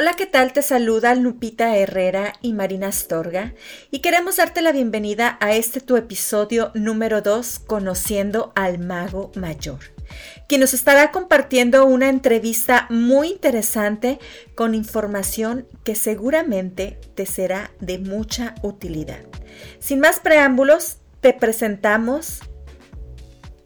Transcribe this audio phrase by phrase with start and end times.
[0.00, 0.52] Hola, ¿qué tal?
[0.52, 3.54] Te saluda Lupita Herrera y Marina Astorga
[3.90, 9.80] y queremos darte la bienvenida a este tu episodio número 2, Conociendo al Mago Mayor,
[10.48, 14.20] quien nos estará compartiendo una entrevista muy interesante
[14.54, 19.24] con información que seguramente te será de mucha utilidad.
[19.80, 22.38] Sin más preámbulos, te presentamos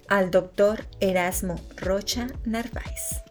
[0.09, 3.23] al doctor Erasmo Rocha Narváez.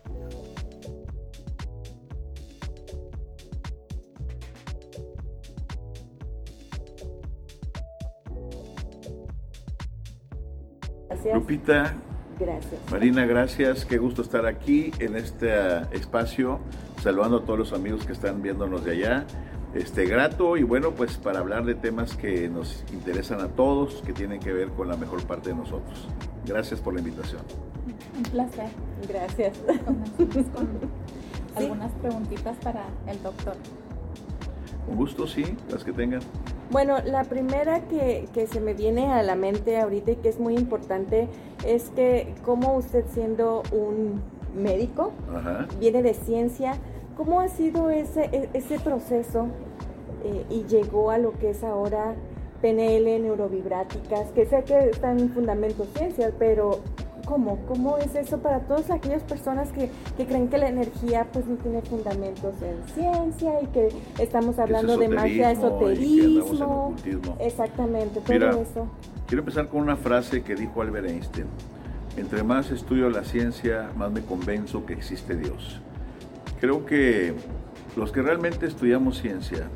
[11.33, 11.93] Lupita.
[12.39, 12.81] Gracias.
[12.89, 13.85] Marina, gracias.
[13.85, 16.59] Qué gusto estar aquí en este ah, espacio,
[17.01, 19.25] saludando a todos los amigos que están viéndonos de allá.
[19.73, 24.11] Este, grato y bueno, pues para hablar de temas que nos interesan a todos, que
[24.11, 26.07] tienen que ver con la mejor parte de nosotros.
[26.45, 27.41] Gracias por la invitación.
[28.17, 28.69] Un placer.
[29.07, 29.57] Gracias.
[30.53, 30.67] Con
[31.55, 33.55] algunas preguntitas para el doctor.
[34.85, 36.21] Con gusto, sí, las que tengan.
[36.71, 40.39] Bueno, la primera que, que, se me viene a la mente ahorita y que es
[40.39, 41.27] muy importante
[41.65, 44.21] es que como usted siendo un
[44.55, 45.67] médico, Ajá.
[45.79, 46.75] viene de ciencia,
[47.17, 49.47] ¿cómo ha sido ese, e, ese proceso
[50.23, 52.15] eh, y llegó a lo que es ahora
[52.61, 56.79] PNL, neurovibráticas, que sé que están en fundamentos ciencias, pero
[57.31, 57.65] ¿cómo?
[57.65, 61.55] ¿Cómo es eso para todas aquellas personas que, que, creen que la energía pues no
[61.55, 63.87] tiene fundamentos en ciencia y que
[64.19, 66.93] estamos hablando de magia, esoterismo?
[67.39, 68.85] Exactamente, todo Mira, eso.
[69.27, 71.47] Quiero empezar con una frase que dijo Albert Einstein.
[72.17, 75.79] Entre más estudio la ciencia, más me convenzo que existe Dios.
[76.59, 77.33] Creo que
[77.95, 79.69] los que realmente estudiamos ciencia,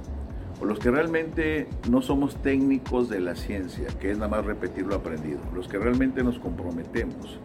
[0.63, 4.95] los que realmente no somos técnicos de la ciencia, que es nada más repetir lo
[4.95, 7.39] aprendido, los que realmente nos comprometemos,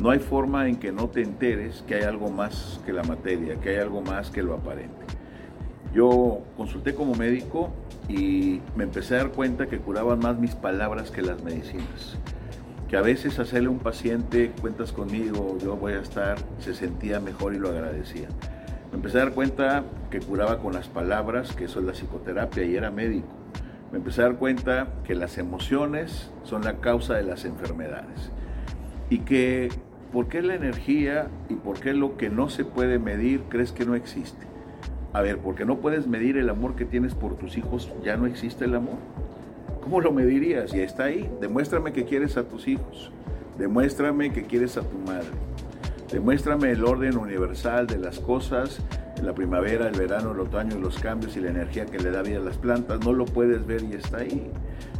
[0.00, 3.56] no hay forma en que no te enteres que hay algo más que la materia,
[3.60, 5.04] que hay algo más que lo aparente.
[5.94, 7.70] Yo consulté como médico
[8.08, 12.16] y me empecé a dar cuenta que curaban más mis palabras que las medicinas.
[12.88, 17.20] Que a veces hacerle a un paciente, cuentas conmigo, yo voy a estar, se sentía
[17.20, 18.28] mejor y lo agradecía.
[18.92, 22.62] Me empecé a dar cuenta que curaba con las palabras, que eso es la psicoterapia,
[22.64, 23.26] y era médico.
[23.90, 28.30] Me empecé a dar cuenta que las emociones son la causa de las enfermedades.
[29.08, 29.70] Y que,
[30.12, 33.86] ¿por qué la energía y por qué lo que no se puede medir crees que
[33.86, 34.46] no existe?
[35.14, 38.26] A ver, porque no puedes medir el amor que tienes por tus hijos, ya no
[38.26, 38.96] existe el amor.
[39.82, 40.74] ¿Cómo lo medirías?
[40.74, 41.30] Y está ahí.
[41.40, 43.10] Demuéstrame que quieres a tus hijos.
[43.58, 45.51] Demuéstrame que quieres a tu madre.
[46.12, 48.80] Demuéstrame el orden universal de las cosas,
[49.22, 52.36] la primavera, el verano, el otoño, los cambios y la energía que le da vida
[52.36, 53.00] a las plantas.
[53.00, 54.50] No lo puedes ver y está ahí.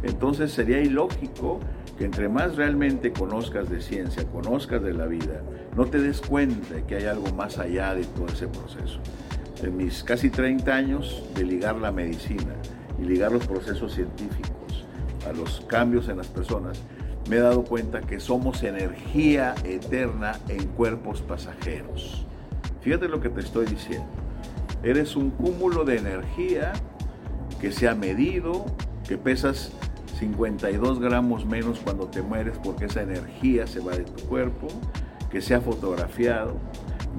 [0.01, 1.59] Entonces sería ilógico
[1.99, 5.41] que entre más realmente conozcas de ciencia, conozcas de la vida,
[5.75, 8.99] no te des cuenta que hay algo más allá de todo ese proceso.
[9.61, 12.55] En mis casi 30 años de ligar la medicina
[12.99, 14.85] y ligar los procesos científicos
[15.29, 16.81] a los cambios en las personas,
[17.29, 22.25] me he dado cuenta que somos energía eterna en cuerpos pasajeros.
[22.81, 24.07] Fíjate lo que te estoy diciendo.
[24.83, 26.73] Eres un cúmulo de energía
[27.61, 28.65] que se ha medido,
[29.07, 29.71] que pesas
[30.19, 34.67] 52 gramos menos cuando te mueres porque esa energía se va de tu cuerpo,
[35.31, 36.57] que se ha fotografiado.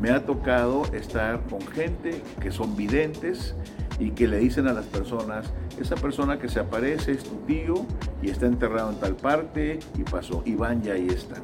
[0.01, 3.55] Me ha tocado estar con gente que son videntes
[3.99, 7.87] y que le dicen a las personas, esa persona que se aparece es tu tío
[8.25, 11.37] y está enterrado en tal parte y pasó, y van y ahí está.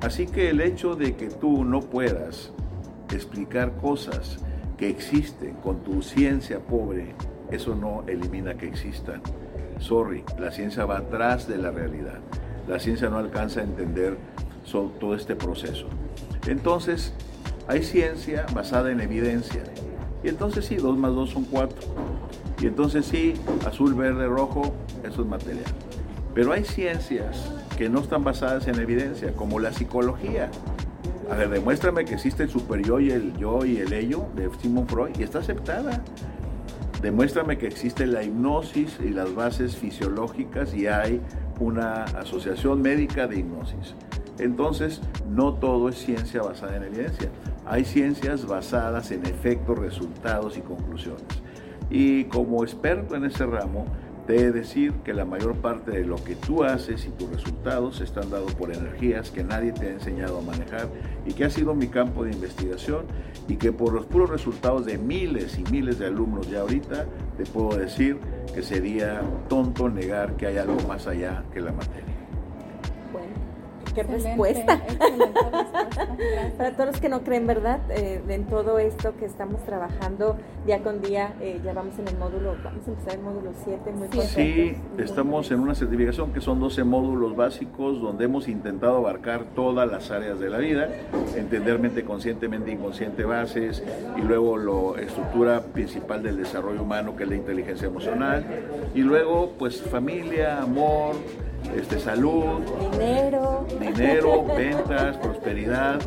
[0.00, 2.52] Así que el hecho de que tú no puedas
[3.12, 4.38] explicar cosas
[4.76, 7.14] que existen con tu ciencia pobre,
[7.50, 9.22] eso no elimina que existan.
[9.80, 12.20] Sorry, la ciencia va atrás de la realidad.
[12.68, 14.16] La ciencia no alcanza a entender
[14.70, 15.86] todo este proceso.
[16.46, 17.12] Entonces,
[17.66, 19.64] hay ciencia basada en evidencia.
[20.22, 21.76] Y entonces sí, 2 más 2 son 4.
[22.62, 23.34] Y entonces sí,
[23.66, 24.72] azul, verde, rojo,
[25.02, 25.64] eso es material.
[26.34, 30.50] Pero hay ciencias que no están basadas en evidencia, como la psicología.
[31.30, 34.90] A ver, demuéstrame que existe el superior y el yo y el ello de Sigmund
[34.90, 36.02] Freud y está aceptada.
[37.00, 41.20] Demuéstrame que existe la hipnosis y las bases fisiológicas y hay
[41.60, 43.94] una asociación médica de hipnosis.
[44.38, 47.28] Entonces, no todo es ciencia basada en evidencia.
[47.66, 51.22] Hay ciencias basadas en efectos, resultados y conclusiones.
[51.90, 53.86] Y como experto en ese ramo,
[54.26, 58.30] de decir que la mayor parte de lo que tú haces y tus resultados están
[58.30, 60.88] dados por energías que nadie te ha enseñado a manejar
[61.26, 63.06] y que ha sido mi campo de investigación
[63.48, 67.06] y que por los puros resultados de miles y miles de alumnos ya ahorita,
[67.36, 68.18] te puedo decir
[68.54, 72.13] que sería tonto negar que hay algo más allá que la materia.
[73.94, 74.80] Qué respuesta.
[76.56, 77.80] Para todos los que no creen, ¿verdad?
[77.90, 80.36] Eh, en todo esto que estamos trabajando
[80.66, 83.92] día con día, eh, ya vamos en el módulo, vamos a empezar el módulo 7,
[83.92, 88.96] muy sí, sí, estamos en una certificación que son 12 módulos básicos donde hemos intentado
[88.96, 90.88] abarcar todas las áreas de la vida,
[91.36, 93.82] entender mente consciente, mente inconsciente, bases,
[94.16, 98.44] y luego la estructura principal del desarrollo humano, que es la inteligencia emocional,
[98.94, 101.14] y luego pues familia, amor,
[101.76, 102.60] este, salud,
[102.92, 106.00] dinero, dinero, ventas, prosperidad.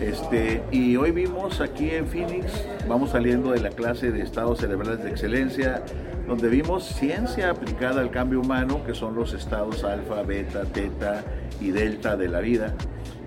[0.00, 5.02] Este, y hoy vimos aquí en Phoenix, vamos saliendo de la clase de estados cerebrales
[5.02, 5.82] de excelencia,
[6.26, 11.22] donde vimos ciencia aplicada al cambio humano, que son los estados alfa, beta, teta
[11.60, 12.74] y delta de la vida.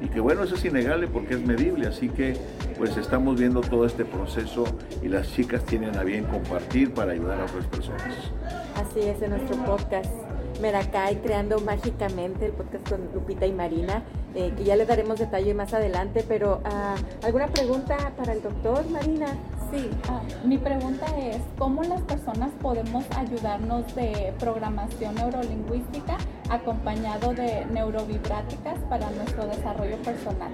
[0.02, 2.36] Y que bueno, eso es innegable porque es medible, así que
[2.78, 4.66] pues estamos viendo todo este proceso
[5.02, 8.32] y las chicas tienen a bien compartir para ayudar a otras personas.
[8.76, 10.33] Así es en nuestro podcast.
[10.62, 14.04] Meracay creando mágicamente el podcast con Lupita y Marina,
[14.36, 18.90] eh, que ya le daremos detalle más adelante, pero ah, ¿alguna pregunta para el doctor
[18.90, 19.28] Marina?
[19.72, 26.18] Sí, ah, mi pregunta es, ¿cómo las personas podemos ayudarnos de programación neurolingüística
[26.50, 30.52] acompañado de neurovibráticas para nuestro desarrollo personal?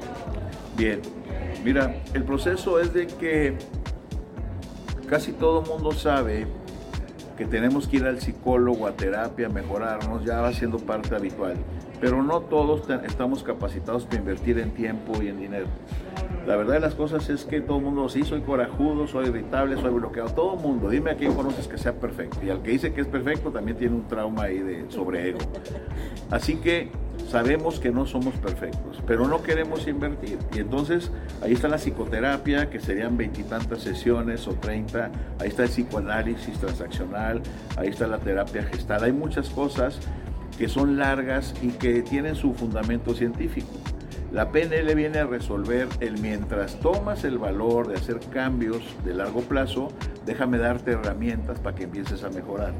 [0.77, 1.01] Bien,
[1.63, 3.57] mira, el proceso es de que
[5.09, 6.47] casi todo el mundo sabe
[7.39, 11.55] que tenemos que ir al psicólogo, a terapia, a mejorarnos, ya va siendo parte habitual.
[12.01, 15.67] Pero no todos estamos capacitados para invertir en tiempo y en dinero.
[16.45, 19.77] La verdad de las cosas es que todo el mundo, sí, soy corajudo, soy irritable,
[19.77, 22.39] soy bloqueado, todo el mundo, dime a quién conoces que sea perfecto.
[22.45, 25.39] Y al que dice que es perfecto también tiene un trauma ahí de sobre ego.
[26.29, 26.91] Así que
[27.27, 30.37] sabemos que no somos perfectos, pero no queremos invertir.
[30.53, 31.11] Y entonces
[31.41, 37.41] ahí está la psicoterapia, que serían veintitantas sesiones o treinta, ahí está el psicoanálisis transaccional,
[37.77, 39.99] ahí está la terapia gestal, hay muchas cosas
[40.57, 43.71] que son largas y que tienen su fundamento científico.
[44.31, 49.41] La PNL viene a resolver el mientras tomas el valor de hacer cambios de largo
[49.41, 49.87] plazo,
[50.25, 52.73] déjame darte herramientas para que empieces a mejorar.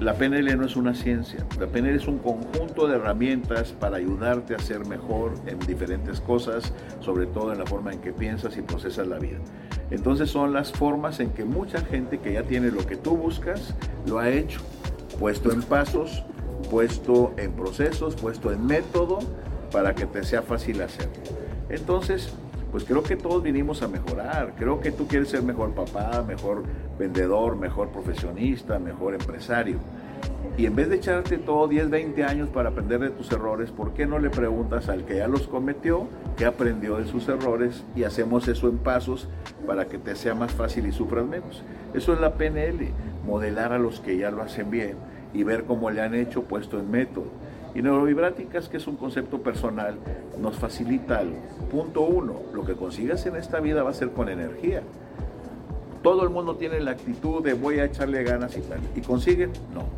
[0.00, 4.54] La PNL no es una ciencia, la PNL es un conjunto de herramientas para ayudarte
[4.54, 6.70] a ser mejor en diferentes cosas,
[7.00, 9.38] sobre todo en la forma en que piensas y procesas la vida.
[9.90, 13.74] Entonces son las formas en que mucha gente que ya tiene lo que tú buscas,
[14.06, 14.60] lo ha hecho,
[15.18, 16.24] puesto en pasos,
[16.70, 19.20] puesto en procesos, puesto en método
[19.72, 21.22] para que te sea fácil hacerlo.
[21.70, 22.34] Entonces,
[22.70, 24.54] pues creo que todos vinimos a mejorar.
[24.58, 26.64] Creo que tú quieres ser mejor papá, mejor
[26.98, 29.78] vendedor, mejor profesionista, mejor empresario.
[30.58, 33.92] Y en vez de echarte todo 10, 20 años para aprender de tus errores, ¿por
[33.92, 36.06] qué no le preguntas al que ya los cometió,
[36.38, 39.28] qué aprendió de sus errores y hacemos eso en pasos
[39.66, 41.62] para que te sea más fácil y sufras menos?
[41.92, 42.88] Eso es la PNL,
[43.26, 44.96] modelar a los que ya lo hacen bien
[45.34, 47.26] y ver cómo le han hecho puesto en método.
[47.74, 49.96] Y neurovibráticas, que es un concepto personal,
[50.40, 51.36] nos facilita algo.
[51.70, 54.82] Punto uno, lo que consigas en esta vida va a ser con energía.
[56.06, 58.78] Todo el mundo tiene la actitud de voy a echarle ganas y tal.
[58.94, 59.50] ¿Y consiguen?
[59.74, 59.88] No.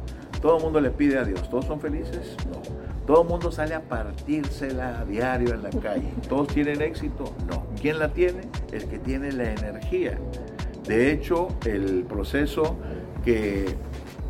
[0.41, 1.51] Todo el mundo le pide a Dios.
[1.51, 2.35] ¿Todos son felices?
[2.51, 2.63] No.
[3.07, 6.09] Todo el mundo sale a partírsela a diario en la calle.
[6.31, 7.35] ¿Todos tienen éxito?
[7.47, 7.67] No.
[7.79, 8.49] ¿Quién la tiene?
[8.73, 10.19] El que tiene la energía.
[10.87, 12.77] De hecho, el proceso
[13.23, 13.67] que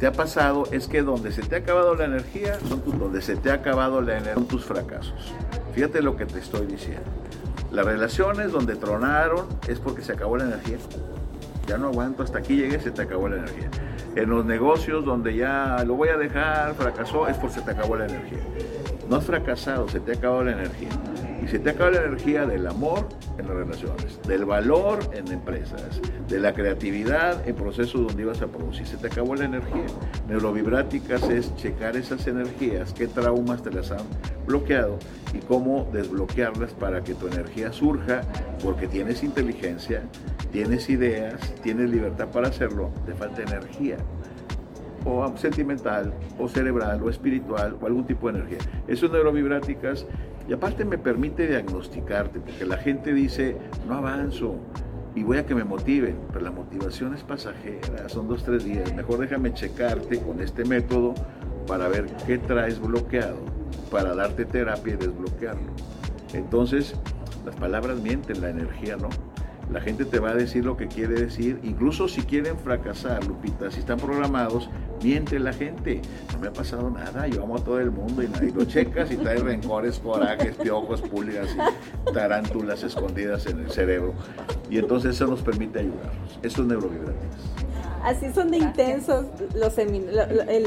[0.01, 3.37] te ha pasado es que donde se te ha acabado la energía, son donde se
[3.37, 5.33] te ha acabado la energía, son tus fracasos.
[5.75, 7.09] Fíjate lo que te estoy diciendo.
[7.71, 10.79] Las relaciones donde tronaron es porque se acabó la energía.
[11.69, 13.69] Ya no aguanto, hasta aquí llegué, se te acabó la energía.
[14.17, 17.95] En los negocios donde ya lo voy a dejar, fracasó, es porque se te acabó
[17.97, 18.39] la energía.
[19.09, 20.91] No has fracasado, se te ha acabado la energía.
[21.43, 26.01] Y se te acaba la energía del amor en las relaciones, del valor en empresas,
[26.29, 28.87] de la creatividad en procesos donde ibas a producir.
[28.87, 29.87] Se te acabó la energía.
[30.29, 34.05] Neurovibráticas es checar esas energías, qué traumas te las han
[34.47, 34.99] bloqueado
[35.33, 38.23] y cómo desbloquearlas para que tu energía surja,
[38.63, 40.03] porque tienes inteligencia,
[40.53, 43.97] tienes ideas, tienes libertad para hacerlo, te falta energía
[45.09, 48.59] o sentimental, o cerebral, o espiritual, o algún tipo de energía.
[48.87, 50.07] Eso es neurovibráticas
[50.49, 54.57] y aparte me permite diagnosticarte, porque la gente dice, no avanzo
[55.15, 58.95] y voy a que me motiven, pero la motivación es pasajera, son dos, tres días.
[58.95, 61.15] Mejor déjame checarte con este método
[61.67, 63.39] para ver qué traes bloqueado,
[63.91, 65.73] para darte terapia y desbloquearlo.
[66.33, 66.95] Entonces,
[67.45, 69.09] las palabras mienten, la energía no.
[69.73, 73.71] La gente te va a decir lo que quiere decir, incluso si quieren fracasar, Lupita,
[73.71, 74.71] si están programados,
[75.03, 76.01] miente la gente.
[76.33, 79.11] No me ha pasado nada, yo amo a todo el mundo y nadie lo checas
[79.11, 84.15] y trae rencores, corajes, piojos, pulgas y tarántulas escondidas en el cerebro.
[84.71, 86.39] Y entonces eso nos permite ayudarnos.
[86.43, 87.68] Eso es neurovibrantes.
[88.05, 89.77] Así son de intensos los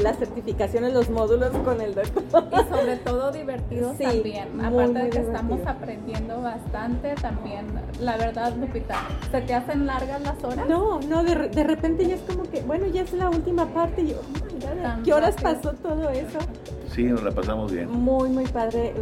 [0.02, 2.44] las certificaciones, los módulos con el doctor.
[2.52, 4.60] Y sobre todo divertidos también.
[4.60, 7.66] Aparte de que estamos aprendiendo bastante, también,
[8.00, 8.96] la verdad, Lupita,
[9.30, 10.68] ¿se te hacen largas las horas?
[10.68, 14.02] No, no, de, de repente ya es como que, bueno, ya es la última parte
[14.02, 16.38] y yo, oh ¿qué horas pasó todo eso?
[16.94, 17.90] Sí, nos la pasamos bien.
[17.90, 18.92] Muy, muy padre,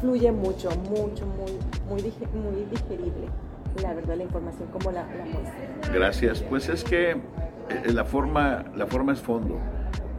[0.00, 1.52] fluye mucho, mucho, muy,
[1.88, 3.28] muy, muy digerible
[3.80, 5.92] la verdad la información como la, la muestra.
[5.92, 6.42] Gracias.
[6.42, 7.16] Pues es que
[7.92, 9.58] la forma, la forma es fondo.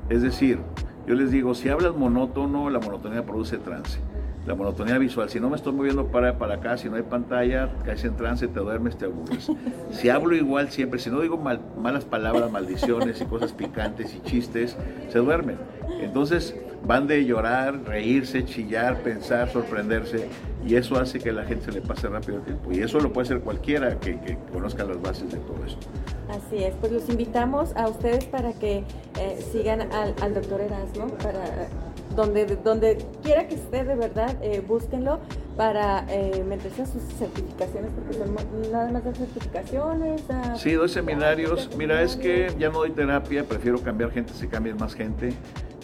[0.09, 0.59] Es decir,
[1.07, 3.99] yo les digo, si hablas monótono, la monotonía produce trance.
[4.45, 7.69] La monotonía visual, si no me estoy moviendo para, para acá, si no hay pantalla,
[7.85, 9.49] caes en trance, te duermes, te aburres.
[9.91, 14.75] Si hablo igual siempre, si no digo malas palabras, maldiciones y cosas picantes y chistes,
[15.09, 15.57] se duermen.
[16.01, 20.27] Entonces, van de llorar, reírse, chillar, pensar, sorprenderse,
[20.65, 22.71] y eso hace que la gente se le pase rápido el tiempo.
[22.71, 25.87] Y eso lo puede hacer cualquiera que, conozca las bases de todo esto.
[26.29, 28.83] Así es, pues los invitamos a ustedes para que
[29.19, 31.67] eh, sigan al, al doctor Erasmo, para
[32.15, 35.19] donde, donde quiera que esté de verdad, eh, búsquenlo
[35.55, 38.35] para eh, meterse a sus certificaciones, porque son
[38.71, 40.23] nada más de certificaciones.
[40.57, 41.69] Sí, doy seminarios.
[41.77, 45.33] Mira, es que ya no doy terapia, prefiero cambiar gente, si cambien más gente.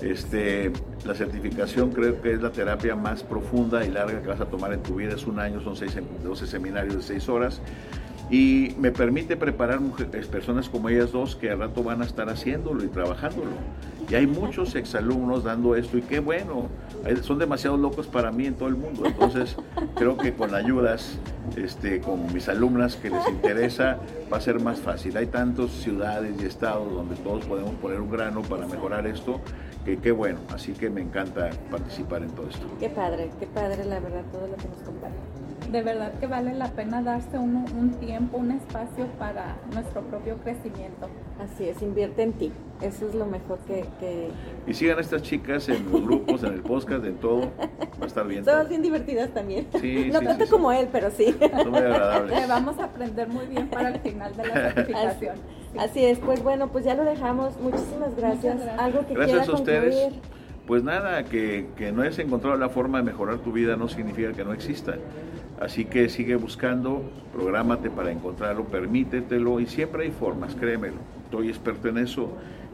[0.02, 0.72] Este,
[1.06, 4.74] la certificación creo que es la terapia más profunda y larga que vas a tomar
[4.74, 5.14] en tu vida.
[5.16, 7.62] Es un año, son seis, 12 seminarios de seis horas
[8.30, 12.30] y me permite preparar mujeres, personas como ellas dos que al rato van a estar
[12.30, 13.52] haciéndolo y trabajándolo.
[14.10, 16.68] Y hay muchos exalumnos dando esto y qué bueno,
[17.22, 19.04] son demasiado locos para mí en todo el mundo.
[19.06, 19.56] Entonces
[19.96, 21.18] creo que con ayudas,
[21.56, 23.98] este, con mis alumnas que les interesa,
[24.32, 25.16] va a ser más fácil.
[25.18, 29.42] Hay tantas ciudades y estados donde todos podemos poner un grano para mejorar esto,
[29.86, 30.40] que qué bueno.
[30.54, 32.66] Así que me encanta participar en todo esto.
[32.80, 35.29] Qué padre, qué padre la verdad todo lo que nos comparte
[35.72, 40.38] de verdad que vale la pena darse un, un, tiempo, un espacio para nuestro propio
[40.38, 41.10] crecimiento.
[41.40, 42.52] Así es, invierte en ti.
[42.82, 44.30] Eso es lo mejor que...
[44.66, 47.52] Y sigan a estas chicas en los grupos, en el podcast, en todo.
[48.00, 48.46] Va a estar bien.
[48.46, 49.68] Son bien divertidas también.
[49.80, 51.36] Sí, no tanto como él, pero sí.
[51.40, 52.48] Son muy agradables.
[52.48, 55.36] vamos a aprender muy bien para el final de la certificación.
[55.78, 57.60] Así, es, pues bueno, pues ya lo dejamos.
[57.60, 58.58] Muchísimas gracias.
[58.78, 60.14] Algo que gracias a ustedes.
[60.66, 64.32] Pues nada, que, que no hayas encontrado la forma de mejorar tu vida no significa
[64.34, 64.96] que no exista.
[65.60, 70.98] Así que sigue buscando, prográmate para encontrarlo, permítetelo y siempre hay formas, créemelo.
[71.26, 72.30] Estoy experto en eso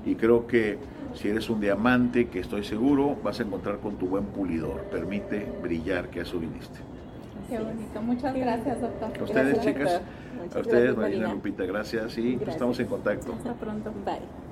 [0.06, 0.78] y creo que
[1.16, 4.82] si eres un diamante, que estoy seguro, vas a encontrar con tu buen pulidor.
[4.92, 6.80] Permite brillar, que a eso viniste.
[7.50, 8.02] Qué bonito.
[8.02, 9.12] Muchas gracias, doctor.
[9.20, 10.02] A ustedes, chicas.
[10.54, 13.34] A ustedes, Marina Lupita, gracias y estamos en contacto.
[13.34, 13.92] Hasta pronto.
[14.06, 14.45] Bye.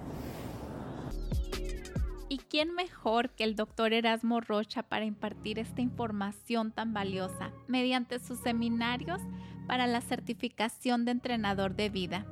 [2.54, 8.20] ¿Y quién mejor que el doctor Erasmo Rocha para impartir esta información tan valiosa mediante
[8.20, 9.20] sus seminarios
[9.66, 12.28] para la certificación de entrenador de vida,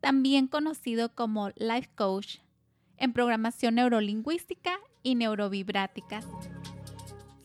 [0.00, 2.40] también conocido como Life Coach,
[2.98, 6.26] en programación neurolingüística y neurovibráticas?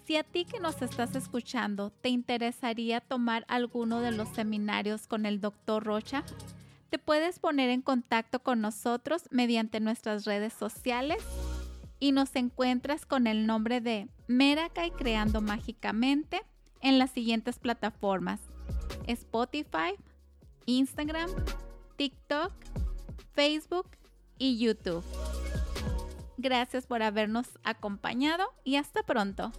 [0.04, 5.26] Si a ti que nos estás escuchando te interesaría tomar alguno de los seminarios con
[5.26, 6.26] el doctor Rocha,
[6.90, 11.24] te puedes poner en contacto con nosotros mediante nuestras redes sociales
[12.00, 16.42] y nos encuentras con el nombre de Meracay Creando Mágicamente
[16.82, 18.40] en las siguientes plataformas:
[19.08, 19.96] Spotify,
[20.66, 21.30] Instagram,
[21.96, 22.54] TikTok,
[23.34, 23.90] Facebook
[24.38, 25.04] y YouTube.
[26.38, 29.52] Gracias por habernos acompañado y hasta pronto.